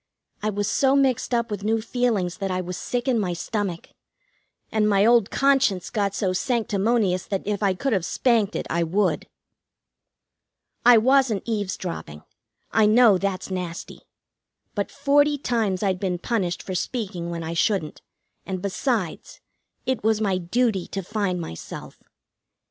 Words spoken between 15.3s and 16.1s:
times I'd